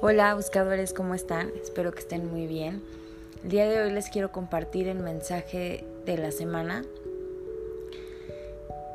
[0.00, 1.50] Hola buscadores, ¿cómo están?
[1.60, 2.84] Espero que estén muy bien.
[3.42, 6.84] El día de hoy les quiero compartir el mensaje de la semana.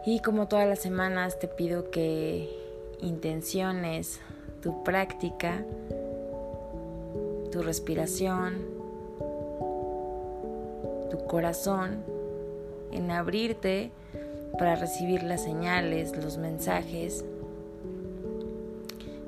[0.05, 2.49] Y como todas las semanas te pido que
[3.01, 4.21] intenciones
[4.61, 5.65] tu práctica,
[7.51, 8.61] tu respiración,
[11.11, 12.01] tu corazón
[12.93, 13.91] en abrirte
[14.57, 17.25] para recibir las señales, los mensajes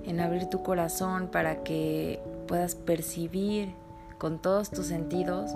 [0.06, 3.74] en abrir tu corazón para que puedas percibir
[4.18, 5.52] con todos tus sentidos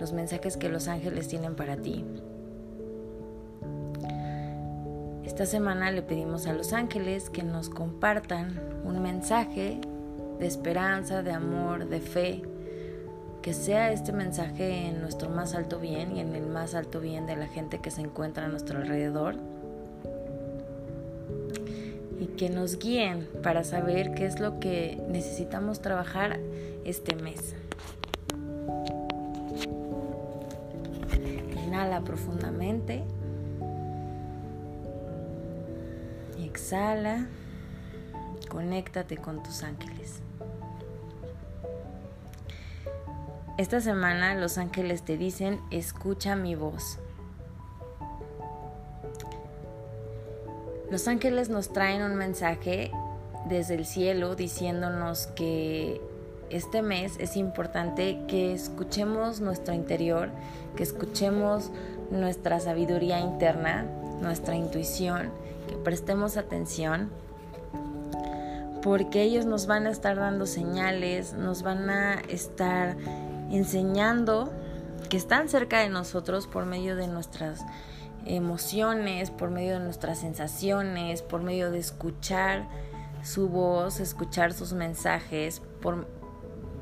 [0.00, 2.04] los mensajes que los ángeles tienen para ti.
[5.24, 9.80] Esta semana le pedimos a los ángeles que nos compartan un mensaje
[10.38, 12.42] de esperanza, de amor, de fe,
[13.40, 17.26] que sea este mensaje en nuestro más alto bien y en el más alto bien
[17.26, 19.36] de la gente que se encuentra a nuestro alrededor
[22.22, 26.38] y que nos guíen para saber qué es lo que necesitamos trabajar
[26.84, 27.56] este mes.
[31.66, 33.02] Inhala profundamente.
[36.38, 37.26] Exhala.
[38.48, 40.20] Conéctate con tus ángeles.
[43.58, 47.00] Esta semana los ángeles te dicen, escucha mi voz.
[50.92, 52.90] Los ángeles nos traen un mensaje
[53.46, 56.02] desde el cielo diciéndonos que
[56.50, 60.28] este mes es importante que escuchemos nuestro interior,
[60.76, 61.70] que escuchemos
[62.10, 63.86] nuestra sabiduría interna,
[64.20, 65.30] nuestra intuición,
[65.66, 67.08] que prestemos atención,
[68.82, 72.98] porque ellos nos van a estar dando señales, nos van a estar
[73.50, 74.52] enseñando
[75.08, 77.64] que están cerca de nosotros por medio de nuestras
[78.26, 82.68] emociones, por medio de nuestras sensaciones, por medio de escuchar
[83.22, 86.06] su voz, escuchar sus mensajes, por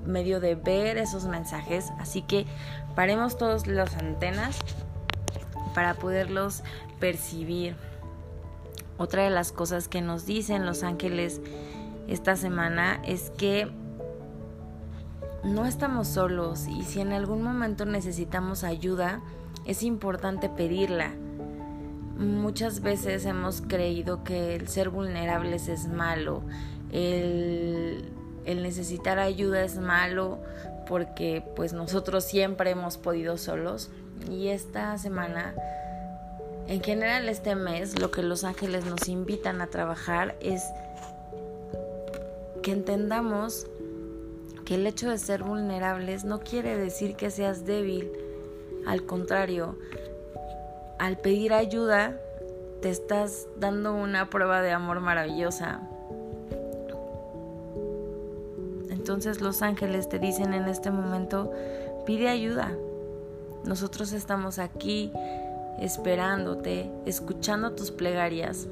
[0.06, 1.90] medio de ver esos mensajes.
[1.98, 2.46] Así que
[2.94, 4.58] paremos todas las antenas
[5.74, 6.62] para poderlos
[6.98, 7.76] percibir.
[8.98, 11.40] Otra de las cosas que nos dicen los ángeles
[12.08, 13.70] esta semana es que
[15.44, 19.20] no estamos solos y si en algún momento necesitamos ayuda,
[19.64, 21.12] es importante pedirla.
[22.20, 26.42] Muchas veces hemos creído que el ser vulnerables es malo,
[26.92, 28.12] el,
[28.44, 30.38] necesitar ayuda es malo
[30.86, 33.88] porque pues nosotros siempre hemos podido solos.
[34.30, 35.54] Y esta semana
[36.68, 40.62] en general este mes lo que los ángeles nos invitan a trabajar es
[42.62, 43.66] que entendamos
[44.66, 48.12] que el hecho de ser vulnerables no quiere decir que seas débil,
[48.86, 49.78] al contrario,
[51.00, 52.20] al pedir ayuda
[52.82, 55.80] te estás dando una prueba de amor maravillosa.
[58.90, 61.50] Entonces los ángeles te dicen en este momento,
[62.04, 62.72] pide ayuda.
[63.64, 65.10] Nosotros estamos aquí
[65.80, 68.68] esperándote, escuchando tus plegarias.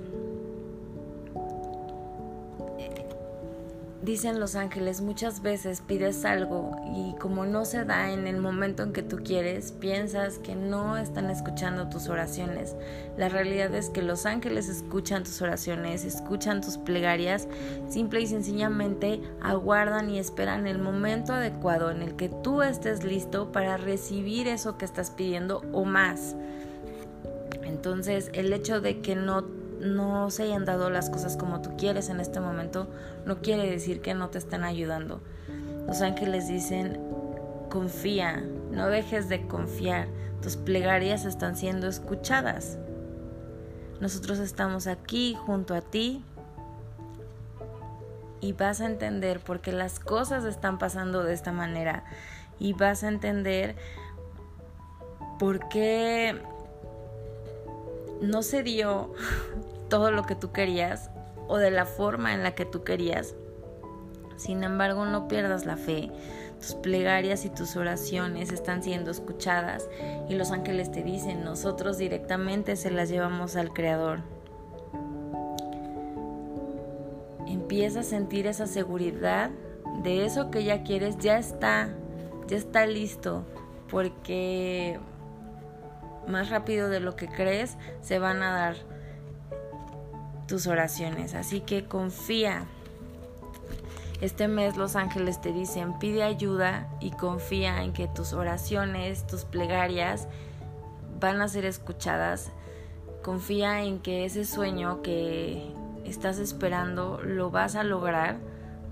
[4.09, 8.83] Dicen los ángeles, muchas veces pides algo y como no se da en el momento
[8.83, 12.75] en que tú quieres, piensas que no están escuchando tus oraciones.
[13.19, 17.49] La realidad es que los ángeles escuchan tus oraciones, escuchan tus plegarias,
[17.91, 23.53] simple y sencillamente aguardan y esperan el momento adecuado en el que tú estés listo
[23.53, 26.35] para recibir eso que estás pidiendo o más.
[27.63, 32.09] Entonces el hecho de que no no se hayan dado las cosas como tú quieres
[32.09, 32.89] en este momento,
[33.27, 35.21] no quiere decir que no te están ayudando.
[35.87, 37.01] Los ángeles dicen,
[37.71, 40.09] confía, no dejes de confiar,
[40.43, 42.79] tus plegarias están siendo escuchadas.
[44.01, 46.25] Nosotros estamos aquí junto a ti
[48.41, 52.05] y vas a entender por qué las cosas están pasando de esta manera
[52.61, 53.75] y vas a entender
[55.39, 56.41] por qué
[58.21, 59.13] no se dio
[59.89, 61.11] todo lo que tú querías
[61.47, 63.35] o de la forma en la que tú querías.
[64.37, 66.11] Sin embargo, no pierdas la fe.
[66.61, 69.89] Tus plegarias y tus oraciones están siendo escuchadas
[70.29, 74.21] y los ángeles te dicen, nosotros directamente se las llevamos al Creador.
[77.47, 79.51] Empieza a sentir esa seguridad
[80.03, 81.91] de eso que ya quieres, ya está,
[82.47, 83.45] ya está listo,
[83.89, 85.01] porque
[86.27, 88.98] más rápido de lo que crees se van a dar
[90.49, 91.35] tus oraciones.
[91.35, 92.65] Así que confía.
[94.21, 99.45] Este mes los ángeles te dicen, pide ayuda y confía en que tus oraciones, tus
[99.45, 100.27] plegarias
[101.21, 102.51] van a ser escuchadas.
[103.23, 105.73] Confía en que ese sueño que
[106.05, 108.39] estás esperando lo vas a lograr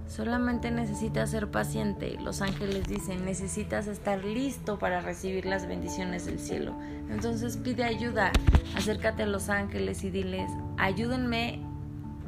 [0.08, 2.16] Solamente necesitas ser paciente.
[2.22, 6.74] Los ángeles dicen, necesitas estar listo para recibir las bendiciones del cielo.
[7.10, 8.32] Entonces pide ayuda,
[8.76, 10.48] acércate a los ángeles y diles,
[10.78, 11.60] ayúdenme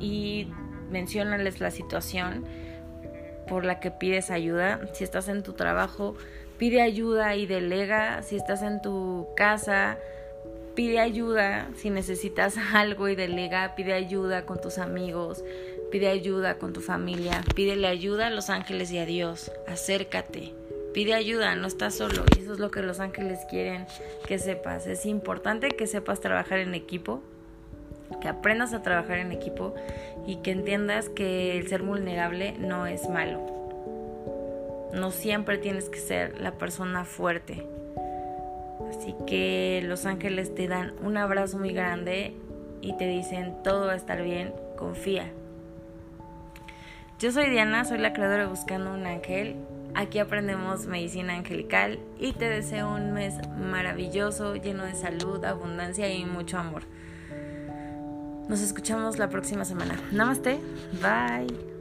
[0.00, 0.48] y
[0.90, 2.44] menciónales la situación
[3.48, 4.80] por la que pides ayuda.
[4.92, 6.16] Si estás en tu trabajo,
[6.58, 8.22] pide ayuda y delega.
[8.22, 9.98] Si estás en tu casa,
[10.74, 11.68] pide ayuda.
[11.76, 15.44] Si necesitas algo y delega, pide ayuda con tus amigos.
[15.90, 20.52] Pide ayuda con tu familia, pídele ayuda a los ángeles y a Dios, acércate,
[20.92, 23.86] pide ayuda, no estás solo y eso es lo que los ángeles quieren
[24.26, 24.86] que sepas.
[24.86, 27.22] Es importante que sepas trabajar en equipo,
[28.20, 29.74] que aprendas a trabajar en equipo
[30.26, 33.40] y que entiendas que el ser vulnerable no es malo.
[34.92, 37.64] No siempre tienes que ser la persona fuerte.
[38.90, 42.34] Así que los ángeles te dan un abrazo muy grande
[42.82, 45.32] y te dicen todo va a estar bien, confía.
[47.18, 49.56] Yo soy Diana, soy la creadora de Buscando un Ángel.
[49.96, 56.24] Aquí aprendemos medicina angelical y te deseo un mes maravilloso, lleno de salud, abundancia y
[56.24, 56.84] mucho amor.
[58.48, 60.00] Nos escuchamos la próxima semana.
[60.12, 60.60] Namaste.
[61.02, 61.77] Bye.